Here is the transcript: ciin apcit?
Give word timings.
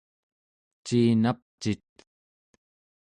ciin 0.85 1.23
apcit? 1.31 1.85